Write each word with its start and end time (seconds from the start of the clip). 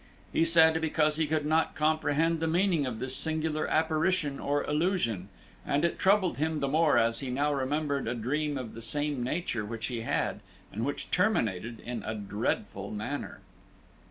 He 0.33 0.45
said, 0.45 0.81
because 0.81 1.17
he 1.17 1.27
could 1.27 1.45
not 1.45 1.75
comprehend 1.75 2.39
the 2.39 2.47
meaning 2.47 2.87
of 2.87 2.97
this 2.97 3.15
singular 3.15 3.67
apparition 3.67 4.39
or 4.39 4.63
illusion, 4.63 5.29
and 5.63 5.85
it 5.85 5.99
troubled 5.99 6.39
him 6.39 6.59
the 6.59 6.67
more 6.67 6.97
as 6.97 7.19
he 7.19 7.29
now 7.29 7.53
remembered 7.53 8.07
a 8.07 8.15
dream 8.15 8.57
of 8.57 8.73
the 8.73 8.81
same 8.81 9.21
nature 9.21 9.63
which 9.63 9.85
he 9.93 10.01
had, 10.01 10.39
and 10.73 10.85
which 10.85 11.11
terminated 11.11 11.79
in 11.81 12.01
a 12.01 12.15
dreadful 12.15 12.89
manner. 12.89 13.41